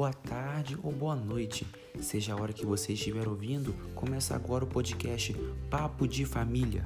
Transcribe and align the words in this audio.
boa 0.00 0.14
tarde 0.14 0.78
ou 0.82 0.90
boa 0.90 1.14
noite, 1.14 1.66
seja 2.00 2.32
a 2.32 2.36
hora 2.40 2.54
que 2.54 2.64
você 2.64 2.94
estiver 2.94 3.28
ouvindo, 3.28 3.74
começa 3.94 4.34
agora 4.34 4.64
o 4.64 4.66
podcast 4.66 5.34
Papo 5.68 6.08
de 6.08 6.24
Família. 6.24 6.82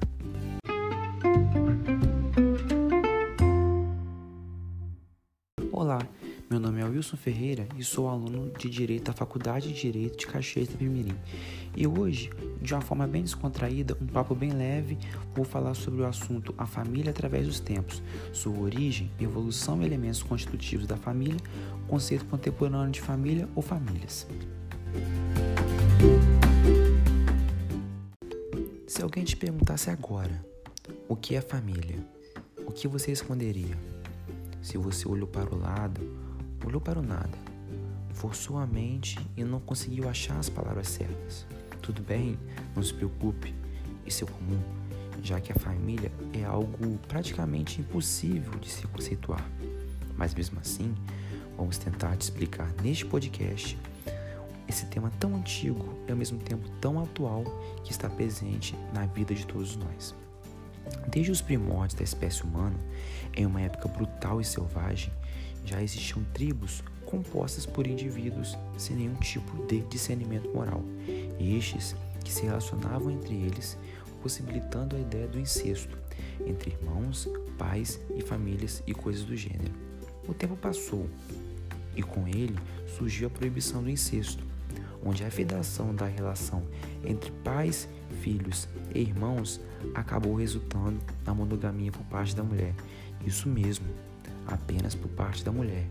Olá, 5.71 5.99
meu 6.47 6.59
nome 6.59 6.79
é 6.79 6.85
Wilson 6.85 7.17
Ferreira 7.17 7.67
e 7.75 7.83
sou 7.83 8.07
aluno 8.07 8.51
de 8.51 8.69
Direito 8.69 9.05
da 9.05 9.13
Faculdade 9.13 9.73
de 9.73 9.81
Direito 9.81 10.19
de 10.19 10.27
Caxias 10.27 10.67
do 10.67 10.77
Pimirim. 10.77 11.17
E 11.75 11.87
hoje, 11.87 12.29
de 12.61 12.71
uma 12.71 12.81
forma 12.81 13.07
bem 13.07 13.23
descontraída, 13.23 13.97
um 13.99 14.05
papo 14.05 14.35
bem 14.35 14.51
leve, 14.51 14.95
vou 15.33 15.43
falar 15.43 15.73
sobre 15.73 16.03
o 16.03 16.05
assunto 16.05 16.53
a 16.55 16.67
família 16.67 17.09
através 17.09 17.47
dos 17.47 17.59
tempos, 17.59 18.01
sua 18.31 18.59
origem, 18.59 19.11
evolução 19.19 19.81
e 19.81 19.85
elementos 19.85 20.21
constitutivos 20.21 20.85
da 20.85 20.95
família, 20.95 21.39
conceito 21.87 22.25
contemporâneo 22.25 22.91
de 22.91 23.01
família 23.01 23.49
ou 23.55 23.63
famílias. 23.63 24.27
Se 28.85 29.01
alguém 29.01 29.23
te 29.23 29.35
perguntasse 29.35 29.89
agora 29.89 30.45
o 31.09 31.15
que 31.15 31.35
é 31.35 31.41
família, 31.41 31.97
o 32.67 32.71
que 32.71 32.87
você 32.87 33.09
responderia? 33.09 33.75
Se 34.61 34.77
você 34.77 35.07
olhou 35.07 35.27
para 35.27 35.53
o 35.53 35.57
lado, 35.59 36.24
olhou 36.63 36.79
para 36.79 36.99
o 36.99 37.01
nada, 37.01 37.37
forçou 38.13 38.57
a 38.57 38.65
mente 38.65 39.17
e 39.35 39.43
não 39.43 39.59
conseguiu 39.59 40.07
achar 40.07 40.37
as 40.37 40.49
palavras 40.49 40.87
certas. 40.87 41.45
Tudo 41.81 42.01
bem, 42.01 42.37
não 42.75 42.81
se 42.81 42.93
preocupe, 42.93 43.53
isso 44.05 44.23
é 44.23 44.27
comum, 44.27 44.59
já 45.21 45.39
que 45.39 45.51
a 45.51 45.55
família 45.55 46.11
é 46.33 46.43
algo 46.43 46.97
praticamente 47.07 47.81
impossível 47.81 48.57
de 48.59 48.69
se 48.69 48.87
conceituar. 48.87 49.45
Mas 50.17 50.33
mesmo 50.33 50.59
assim, 50.59 50.95
vamos 51.57 51.77
tentar 51.77 52.15
te 52.17 52.21
explicar 52.21 52.71
neste 52.81 53.05
podcast 53.05 53.77
esse 54.67 54.85
tema 54.87 55.11
tão 55.19 55.35
antigo 55.35 55.93
e 56.07 56.11
ao 56.11 56.17
mesmo 56.17 56.39
tempo 56.39 56.67
tão 56.81 56.99
atual 56.99 57.43
que 57.83 57.91
está 57.91 58.09
presente 58.09 58.75
na 58.93 59.05
vida 59.05 59.33
de 59.33 59.45
todos 59.45 59.75
nós. 59.75 60.15
Desde 61.07 61.31
os 61.31 61.41
primórdios 61.41 61.93
da 61.93 62.03
espécie 62.03 62.43
humana, 62.43 62.75
em 63.35 63.45
uma 63.45 63.61
época 63.61 63.87
brutal 63.87 64.41
e 64.41 64.45
selvagem, 64.45 65.11
já 65.65 65.81
existiam 65.81 66.23
tribos 66.33 66.83
compostas 67.05 67.65
por 67.65 67.87
indivíduos 67.87 68.57
sem 68.77 68.95
nenhum 68.95 69.15
tipo 69.15 69.65
de 69.67 69.81
discernimento 69.81 70.49
moral, 70.53 70.83
estes 71.39 71.95
que 72.23 72.31
se 72.31 72.43
relacionavam 72.43 73.11
entre 73.11 73.33
eles, 73.35 73.77
possibilitando 74.21 74.95
a 74.95 74.99
ideia 74.99 75.27
do 75.27 75.39
incesto 75.39 75.97
entre 76.45 76.71
irmãos, 76.71 77.29
pais 77.57 77.99
e 78.15 78.21
famílias 78.21 78.83
e 78.85 78.93
coisas 78.93 79.23
do 79.23 79.35
gênero. 79.35 79.73
O 80.27 80.33
tempo 80.33 80.55
passou 80.55 81.07
e 81.95 82.01
com 82.01 82.27
ele 82.27 82.57
surgiu 82.97 83.27
a 83.27 83.29
proibição 83.31 83.83
do 83.83 83.89
incesto, 83.89 84.43
onde 85.03 85.23
a 85.23 85.31
federação 85.31 85.93
da 85.93 86.05
relação 86.05 86.63
entre 87.03 87.31
pais, 87.43 87.87
filhos 88.21 88.67
e 88.93 88.99
irmãos 88.99 89.61
acabou 89.93 90.35
resultando 90.35 90.99
na 91.25 91.33
monogamia 91.33 91.91
por 91.91 92.03
parte 92.05 92.35
da 92.35 92.43
mulher. 92.43 92.73
Isso 93.25 93.47
mesmo, 93.47 93.85
apenas 94.47 94.95
por 94.95 95.09
parte 95.09 95.43
da 95.43 95.51
mulher, 95.51 95.87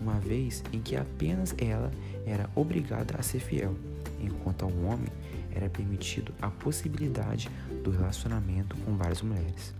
uma 0.00 0.18
vez 0.18 0.62
em 0.72 0.80
que 0.80 0.96
apenas 0.96 1.54
ela 1.58 1.90
era 2.24 2.50
obrigada 2.54 3.16
a 3.18 3.22
ser 3.22 3.40
fiel, 3.40 3.74
enquanto 4.20 4.64
ao 4.64 4.70
homem 4.70 5.08
era 5.50 5.70
permitido 5.70 6.34
a 6.40 6.50
possibilidade 6.50 7.48
do 7.82 7.90
relacionamento 7.90 8.76
com 8.78 8.96
várias 8.96 9.22
mulheres. 9.22 9.74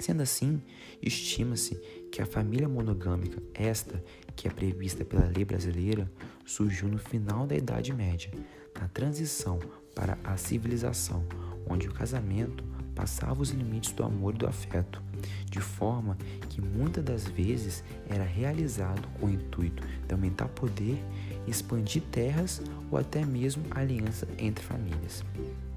Sendo 0.00 0.22
assim, 0.22 0.60
estima-se 1.02 1.74
que 2.10 2.20
a 2.20 2.26
família 2.26 2.68
monogâmica, 2.68 3.42
esta 3.54 4.02
que 4.34 4.48
é 4.48 4.50
prevista 4.50 5.04
pela 5.04 5.26
lei 5.26 5.44
brasileira, 5.44 6.10
surgiu 6.44 6.88
no 6.88 6.98
final 6.98 7.46
da 7.46 7.56
Idade 7.56 7.92
Média, 7.92 8.30
na 8.78 8.88
transição 8.88 9.58
para 9.94 10.18
a 10.22 10.36
civilização, 10.36 11.24
onde 11.68 11.88
o 11.88 11.92
casamento 11.92 12.62
passava 12.94 13.42
os 13.42 13.50
limites 13.50 13.92
do 13.92 14.04
amor 14.04 14.34
e 14.34 14.38
do 14.38 14.46
afeto, 14.46 15.02
de 15.50 15.60
forma 15.60 16.16
que 16.48 16.60
muitas 16.60 17.04
das 17.04 17.26
vezes 17.26 17.82
era 18.08 18.24
realizado 18.24 19.06
com 19.18 19.26
o 19.26 19.30
intuito 19.30 19.82
de 20.06 20.12
aumentar 20.12 20.48
poder, 20.48 21.02
expandir 21.46 22.02
terras 22.10 22.62
ou 22.90 22.98
até 22.98 23.24
mesmo 23.24 23.64
aliança 23.70 24.26
entre 24.38 24.64
famílias. 24.64 25.24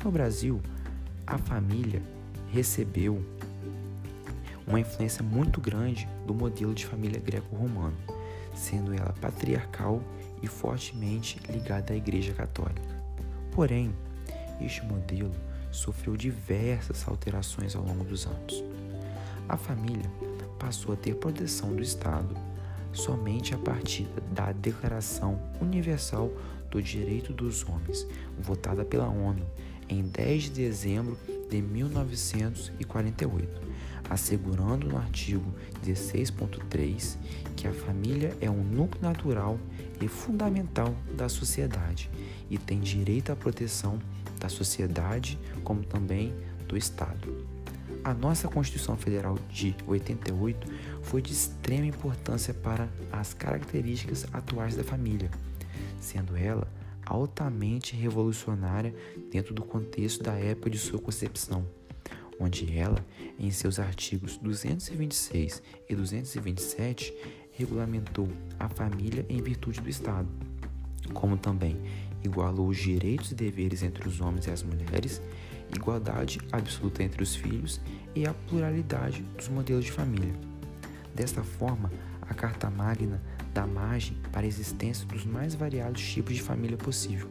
No 0.04 0.12
Brasil, 0.12 0.62
a 1.26 1.38
família 1.38 2.02
recebeu 2.52 3.24
uma 4.66 4.80
influência 4.80 5.24
muito 5.24 5.60
grande 5.60 6.08
do 6.28 6.34
modelo 6.34 6.74
de 6.74 6.86
família 6.86 7.20
greco-romano, 7.20 7.98
sendo 8.56 8.94
ela 8.94 9.14
patriarcal 9.20 10.02
e 10.42 10.48
fortemente 10.48 11.40
ligada 11.50 11.94
à 11.94 11.96
Igreja 11.96 12.34
Católica. 12.34 12.82
Porém, 13.52 13.94
este 14.62 14.86
modelo 14.86 15.32
sofreu 15.72 16.16
diversas 16.16 17.08
alterações 17.08 17.76
ao 17.76 17.84
longo 17.84 18.04
dos 18.04 18.26
anos. 18.26 18.64
A 19.50 19.58
família 19.58 20.10
passou 20.60 20.94
a 20.94 20.96
ter 20.96 21.16
proteção 21.16 21.76
do 21.76 21.82
Estado 21.82 22.36
somente 22.94 23.56
a 23.56 23.58
partir 23.58 24.08
da 24.32 24.52
Declaração 24.52 25.42
Universal 25.60 26.32
do 26.70 26.82
Direito 26.82 27.34
dos 27.34 27.68
Homens, 27.68 28.06
votada 28.40 28.86
pela 28.86 29.10
ONU 29.10 29.44
em 29.90 30.04
10 30.04 30.44
de 30.44 30.50
dezembro 30.52 31.18
de 31.50 31.62
1948, 31.64 33.60
assegurando 34.08 34.88
no 34.88 34.98
artigo 34.98 35.52
16.3 35.84 37.18
que 37.56 37.68
a 37.68 37.74
família 37.74 38.38
é 38.40 38.52
um 38.52 38.64
núcleo 38.64 39.02
natural 39.02 39.60
e 40.00 40.08
fundamental 40.08 40.94
da 41.18 41.28
sociedade 41.28 42.08
e 42.52 42.58
tem 42.60 42.80
direito 42.80 43.32
à 43.32 43.36
proteção 43.36 44.00
da 44.40 44.48
sociedade 44.48 45.40
como 45.64 45.84
também 45.84 46.36
do 46.68 46.78
Estado. 46.78 47.59
A 48.04 48.14
nossa 48.14 48.48
Constituição 48.48 48.96
Federal 48.96 49.38
de 49.50 49.76
88 49.86 50.68
foi 51.02 51.22
de 51.22 51.34
extrema 51.34 51.86
importância 51.86 52.54
para 52.54 52.90
as 53.12 53.34
características 53.34 54.26
atuais 54.34 54.76
da 54.76 54.84
família, 54.84 55.30
sendo 56.00 56.36
ela 56.36 56.68
altamente 57.06 57.96
revolucionária 57.96 58.94
dentro 59.32 59.54
do 59.54 59.64
contexto 59.64 60.24
da 60.24 60.34
época 60.34 60.70
de 60.70 60.78
sua 60.78 61.00
concepção, 61.00 61.66
onde 62.40 62.78
ela, 62.78 63.04
em 63.38 63.52
seus 63.52 63.80
artigos 63.80 64.38
226 64.38 65.62
e 65.90 65.96
227, 65.96 67.14
regulamentou 67.52 68.30
a 68.58 68.70
família 68.70 69.26
em 69.28 69.42
virtude 69.42 69.82
do 69.82 69.90
Estado, 69.90 70.30
como 71.14 71.38
também 71.38 71.76
igualou 72.24 72.68
os 72.68 72.78
direitos 72.78 73.32
e 73.32 73.36
deveres 73.36 73.84
entre 73.84 74.08
os 74.08 74.22
homens 74.22 74.48
e 74.48 74.52
as 74.52 74.64
mulheres 74.64 75.22
igualdade 75.76 76.40
absoluta 76.52 77.04
entre 77.04 77.24
os 77.24 77.36
filhos 77.36 77.80
e 78.16 78.26
a 78.26 78.34
pluralidade 78.34 79.22
dos 79.38 79.48
modelos 79.48 79.86
de 79.86 79.92
família. 79.92 80.34
Desta 81.14 81.44
forma, 81.44 81.92
a 82.22 82.34
Carta 82.34 82.70
Magna 82.70 83.22
dá 83.54 83.66
margem 83.66 84.16
para 84.32 84.42
a 84.42 84.48
existência 84.48 85.06
dos 85.08 85.26
mais 85.26 85.56
variados 85.56 86.02
tipos 86.02 86.36
de 86.36 86.42
família 86.42 86.78
possível, 86.78 87.30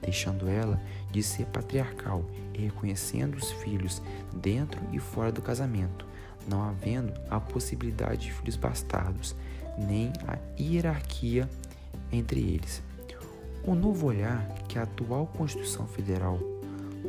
deixando 0.00 0.48
ela 0.48 0.80
de 1.10 1.22
ser 1.22 1.46
patriarcal 1.46 2.24
e 2.52 2.58
reconhecendo 2.58 3.36
os 3.36 3.50
filhos 3.52 4.02
dentro 4.34 4.80
e 4.92 4.98
fora 4.98 5.30
do 5.30 5.42
casamento, 5.42 6.06
não 6.48 6.62
havendo 6.62 7.12
a 7.30 7.38
possibilidade 7.38 8.26
de 8.26 8.32
filhos 8.32 8.56
bastardos, 8.56 9.34
nem 9.78 10.12
a 10.26 10.38
hierarquia 10.60 11.48
entre 12.10 12.40
eles. 12.40 12.82
O 13.66 13.74
novo 13.74 14.06
olhar 14.06 14.46
que 14.68 14.78
a 14.78 14.82
atual 14.82 15.26
Constituição 15.26 15.86
Federal 15.86 16.38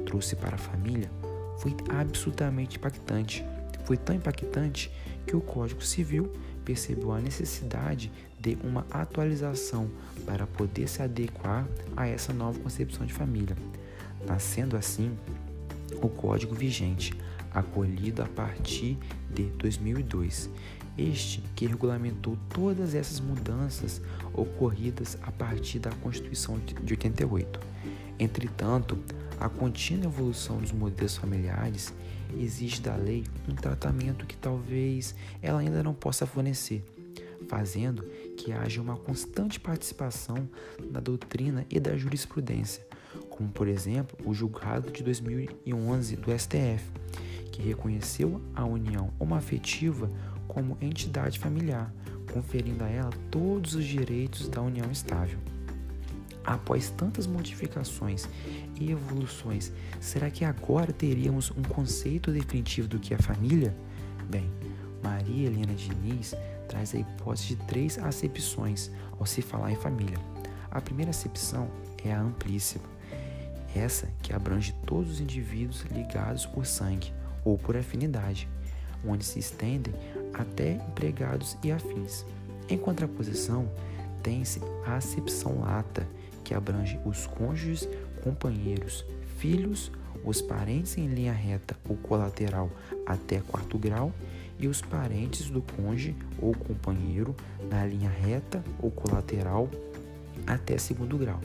trouxe 0.06 0.36
para 0.36 0.56
a 0.56 0.60
família 0.60 1.10
foi 1.58 1.76
absolutamente 1.90 2.78
impactante. 2.78 3.44
Foi 3.86 3.98
tão 3.98 4.16
impactante 4.16 4.92
que 5.26 5.36
o 5.36 5.42
Código 5.42 5.84
Civil 5.84 6.32
percebeu 6.64 7.12
a 7.12 7.20
necessidade 7.20 8.12
de 8.40 8.58
uma 8.64 8.86
atualização 8.92 9.90
para 10.26 10.46
poder 10.46 10.88
se 10.88 11.02
adequar 11.02 11.68
a 11.96 12.08
essa 12.08 12.34
nova 12.34 12.60
concepção 12.60 13.06
de 13.06 13.14
família, 13.14 13.56
nascendo 14.26 14.76
assim 14.76 15.16
o 16.02 16.10
Código 16.10 16.54
vigente, 16.54 17.14
acolhido 17.54 18.22
a 18.22 18.28
partir 18.28 18.98
de 19.34 19.44
2002. 19.44 20.50
Este 20.98 21.42
que 21.56 21.66
regulamentou 21.66 22.38
todas 22.50 22.96
essas 22.96 23.20
mudanças 23.20 24.02
ocorridas 24.34 25.18
a 25.22 25.32
partir 25.32 25.80
da 25.80 25.92
Constituição 25.92 26.58
de 26.60 26.94
88. 26.94 27.60
Entretanto, 28.18 28.98
a 29.40 29.50
contínua 29.50 30.06
evolução 30.06 30.60
dos 30.60 30.72
modelos 30.72 31.18
familiares 31.18 31.94
exige 32.38 32.82
da 32.82 32.96
lei 32.96 33.24
um 33.48 33.56
tratamento 33.56 34.26
que 34.26 34.38
talvez 34.38 35.14
ela 35.42 35.60
ainda 35.60 35.84
não 35.84 35.94
possa 35.94 36.26
fornecer, 36.26 36.84
fazendo 37.48 38.04
que 38.38 38.52
haja 38.52 38.82
uma 38.82 38.96
constante 38.96 39.60
participação 39.60 40.48
da 40.90 41.00
doutrina 41.00 41.66
e 41.70 41.80
da 41.80 41.98
jurisprudência, 41.98 42.86
como 43.30 43.50
por 43.50 43.68
exemplo 43.68 44.18
o 44.26 44.34
julgado 44.34 44.92
de 44.92 45.04
2011 45.04 46.16
do 46.16 46.32
STF, 46.38 46.92
que 47.52 47.62
reconheceu 47.62 48.42
a 48.54 48.66
união 48.66 49.14
homoafetiva 49.20 50.10
como 50.48 50.78
entidade 50.82 51.40
familiar, 51.40 51.94
conferindo 52.32 52.84
a 52.84 52.90
ela 52.90 53.12
todos 53.30 53.76
os 53.76 53.86
direitos 53.86 54.48
da 54.48 54.62
união 54.62 54.90
estável. 54.92 55.40
Após 56.46 56.90
tantas 56.92 57.26
modificações 57.26 58.30
e 58.80 58.92
evoluções, 58.92 59.72
será 60.00 60.30
que 60.30 60.46
agora 60.46 60.94
teríamos 60.94 61.52
um 61.52 61.64
conceito 61.64 62.32
definitivo 62.32 62.88
do 62.88 63.00
que 63.00 63.14
é 63.14 63.18
família? 63.18 63.76
Bem, 64.30 64.52
Maria 65.04 65.48
Helena 65.48 65.74
Diniz 65.74 66.36
traz 66.68 66.94
a 66.94 67.00
hipótese 67.00 67.48
de 67.48 67.56
três 67.56 67.98
acepções 67.98 68.92
ao 69.20 69.26
se 69.26 69.42
falar 69.42 69.72
em 69.72 69.76
família. 69.76 70.18
A 70.70 70.80
primeira 70.82 71.12
acepção 71.12 71.70
é 72.04 72.14
a 72.14 72.22
amplíssima, 72.22 72.86
essa 73.76 74.08
que 74.22 74.34
abrange 74.34 74.74
todos 74.86 75.12
os 75.12 75.20
indivíduos 75.20 75.82
ligados 75.92 76.46
por 76.46 76.66
sangue 76.66 77.12
ou 77.44 77.58
por 77.58 77.76
afinidade, 77.76 78.48
onde 79.06 79.26
se 79.26 79.40
estendem 79.40 79.94
até 80.34 80.74
empregados 80.74 81.58
e 81.64 81.72
afins. 81.72 82.26
Em 82.70 82.78
contraposição, 82.78 83.70
tem-se 84.24 84.60
a 84.86 84.96
acepção 84.96 85.60
lata, 85.60 86.08
que 86.46 86.54
abrange 86.54 86.98
os 87.04 87.26
cônjuges, 87.26 87.90
companheiros, 88.24 89.04
filhos, 89.38 89.92
os 90.24 90.42
parentes 90.42 90.98
em 90.98 91.08
linha 91.08 91.34
reta 91.34 91.76
ou 91.90 91.98
colateral 91.98 92.72
até 93.06 93.42
quarto 93.42 93.78
grau 93.78 94.14
e 94.58 94.68
os 94.68 94.82
parentes 94.82 95.50
do 95.50 95.62
cônjuge 95.62 96.16
ou 96.40 96.54
companheiro 96.56 97.36
na 97.70 97.86
linha 97.86 98.10
reta 98.10 98.64
ou 98.80 98.90
colateral 98.90 99.70
até 100.48 100.78
segundo 100.78 101.18
grau. 101.18 101.42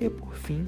E 0.00 0.10
por 0.10 0.34
fim, 0.34 0.66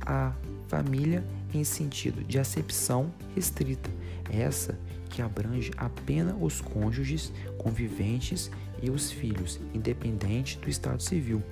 a 0.00 0.32
família 0.66 1.22
em 1.54 1.64
sentido 1.64 2.24
de 2.24 2.38
acepção 2.38 3.12
restrita, 3.34 3.90
essa 4.30 4.78
que 5.10 5.20
abrange 5.20 5.70
apenas 5.76 6.34
os 6.40 6.60
cônjuges, 6.60 7.30
conviventes 7.58 8.50
e 8.82 8.90
os 8.90 9.10
filhos, 9.10 9.60
independente 9.74 10.58
do 10.58 10.70
estado 10.70 11.02
civil, 11.02 11.42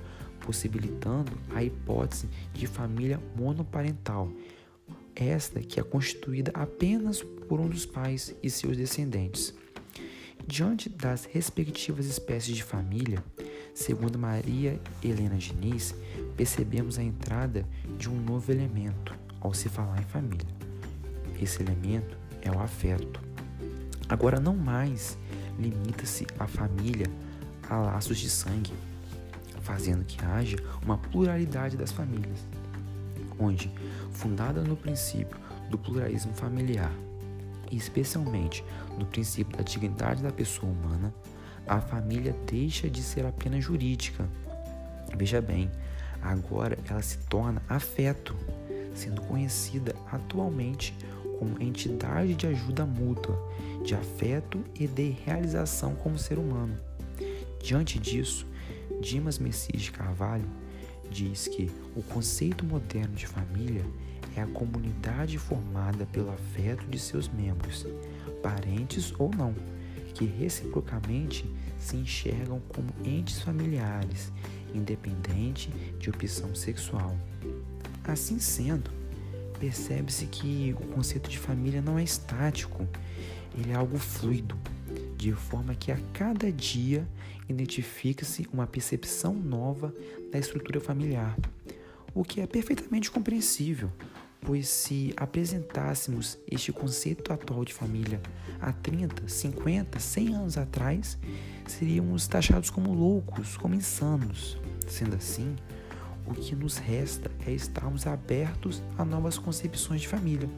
possibilitando 0.51 1.31
a 1.55 1.63
hipótese 1.63 2.27
de 2.53 2.67
família 2.67 3.21
monoparental, 3.37 4.29
esta 5.15 5.61
que 5.61 5.79
é 5.79 5.83
constituída 5.83 6.51
apenas 6.53 7.23
por 7.47 7.61
um 7.61 7.69
dos 7.69 7.85
pais 7.85 8.35
e 8.43 8.49
seus 8.49 8.75
descendentes. 8.75 9.53
Diante 10.45 10.89
das 10.89 11.23
respectivas 11.23 12.05
espécies 12.05 12.53
de 12.53 12.63
família, 12.63 13.23
segundo 13.73 14.19
Maria 14.19 14.77
Helena 15.01 15.37
Diniz, 15.37 15.95
percebemos 16.35 16.99
a 16.99 17.03
entrada 17.03 17.65
de 17.97 18.09
um 18.09 18.21
novo 18.21 18.51
elemento 18.51 19.17
ao 19.39 19.53
se 19.53 19.69
falar 19.69 20.01
em 20.01 20.05
família. 20.05 20.47
Esse 21.41 21.63
elemento 21.63 22.17
é 22.41 22.51
o 22.51 22.59
afeto. 22.59 23.21
Agora, 24.09 24.37
não 24.37 24.57
mais 24.57 25.17
limita-se 25.57 26.27
a 26.37 26.45
família 26.45 27.07
a 27.69 27.77
laços 27.77 28.17
de 28.17 28.29
sangue, 28.29 28.73
fazendo 29.61 30.03
que 30.05 30.23
haja 30.23 30.57
uma 30.83 30.97
pluralidade 30.97 31.77
das 31.77 31.91
famílias, 31.91 32.39
onde, 33.39 33.71
fundada 34.11 34.61
no 34.61 34.75
princípio 34.75 35.37
do 35.69 35.77
pluralismo 35.77 36.33
familiar, 36.33 36.91
e 37.71 37.77
especialmente 37.77 38.63
no 38.97 39.05
princípio 39.05 39.57
da 39.57 39.63
dignidade 39.63 40.21
da 40.21 40.31
pessoa 40.31 40.71
humana, 40.71 41.13
a 41.67 41.79
família 41.79 42.35
deixa 42.45 42.89
de 42.89 43.01
ser 43.01 43.25
apenas 43.25 43.63
jurídica. 43.63 44.27
Veja 45.15 45.41
bem, 45.41 45.71
agora 46.21 46.77
ela 46.89 47.01
se 47.01 47.17
torna 47.19 47.61
afeto, 47.69 48.35
sendo 48.93 49.21
conhecida 49.21 49.95
atualmente 50.11 50.93
como 51.39 51.61
entidade 51.61 52.35
de 52.35 52.45
ajuda 52.45 52.85
mútua, 52.85 53.35
de 53.83 53.95
afeto 53.95 54.63
e 54.75 54.85
de 54.85 55.09
realização 55.09 55.95
como 55.95 56.19
ser 56.19 56.37
humano. 56.37 56.77
Diante 57.63 57.97
disso, 57.97 58.45
Dimas 58.99 59.39
Messias 59.39 59.81
de 59.81 59.91
Carvalho 59.91 60.47
diz 61.09 61.47
que 61.47 61.69
o 61.95 62.01
conceito 62.01 62.65
moderno 62.65 63.15
de 63.15 63.27
família 63.27 63.85
é 64.35 64.41
a 64.41 64.47
comunidade 64.47 65.37
formada 65.37 66.05
pelo 66.05 66.31
afeto 66.31 66.85
de 66.87 66.97
seus 66.97 67.27
membros, 67.27 67.85
parentes 68.41 69.13
ou 69.19 69.29
não, 69.29 69.53
que 70.13 70.25
reciprocamente 70.25 71.45
se 71.77 71.97
enxergam 71.97 72.61
como 72.69 72.89
entes 73.03 73.41
familiares, 73.41 74.31
independente 74.73 75.69
de 75.99 76.09
opção 76.09 76.55
sexual. 76.55 77.15
Assim 78.03 78.39
sendo, 78.39 78.89
percebe-se 79.59 80.25
que 80.25 80.75
o 80.79 80.87
conceito 80.87 81.29
de 81.29 81.37
família 81.37 81.81
não 81.81 81.99
é 81.99 82.03
estático, 82.03 82.87
ele 83.57 83.71
é 83.71 83.75
algo 83.75 83.97
fluido, 83.97 84.57
de 85.21 85.31
forma 85.33 85.75
que 85.75 85.91
a 85.91 85.99
cada 86.13 86.51
dia 86.51 87.07
identifica-se 87.47 88.47
uma 88.51 88.65
percepção 88.65 89.35
nova 89.35 89.93
da 90.31 90.39
estrutura 90.39 90.81
familiar, 90.81 91.37
o 92.11 92.23
que 92.23 92.41
é 92.41 92.47
perfeitamente 92.47 93.11
compreensível, 93.11 93.91
pois 94.41 94.67
se 94.67 95.13
apresentássemos 95.15 96.39
este 96.49 96.71
conceito 96.71 97.31
atual 97.31 97.63
de 97.63 97.71
família 97.71 98.19
há 98.59 98.73
30, 98.73 99.27
50, 99.27 99.99
100 99.99 100.33
anos 100.33 100.57
atrás, 100.57 101.19
seríamos 101.67 102.27
taxados 102.27 102.71
como 102.71 102.91
loucos, 102.91 103.55
como 103.57 103.75
insanos. 103.75 104.57
Sendo 104.87 105.15
assim, 105.15 105.55
o 106.25 106.33
que 106.33 106.55
nos 106.55 106.77
resta 106.77 107.29
é 107.45 107.51
estarmos 107.51 108.07
abertos 108.07 108.81
a 108.97 109.05
novas 109.05 109.37
concepções 109.37 110.01
de 110.01 110.07
família, 110.07 110.49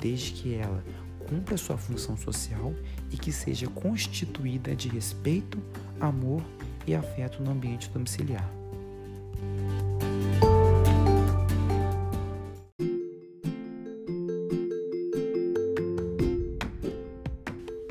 desde 0.00 0.30
que 0.30 0.54
ela 0.54 0.84
cumpra 1.28 1.56
sua 1.56 1.76
função 1.76 2.16
social 2.16 2.74
e 3.10 3.16
que 3.16 3.30
seja 3.30 3.68
constituída 3.68 4.74
de 4.74 4.88
respeito, 4.88 5.58
amor 6.00 6.42
e 6.86 6.94
afeto 6.94 7.42
no 7.42 7.50
ambiente 7.50 7.90
domiciliar. 7.90 8.48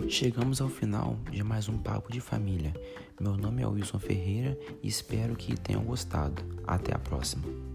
Chegamos 0.10 0.62
ao 0.62 0.70
final 0.70 1.16
de 1.30 1.44
mais 1.44 1.70
um 1.70 1.78
Papo 1.78 2.12
de 2.12 2.20
Família. 2.20 2.74
Meu 3.20 3.38
nome 3.38 3.62
é 3.62 3.68
Wilson 3.68 4.00
Ferreira 4.00 4.58
e 4.82 4.88
espero 4.88 5.36
que 5.36 5.56
tenham 5.56 5.84
gostado. 5.84 6.44
Até 6.66 6.96
a 6.96 6.98
próxima. 6.98 7.67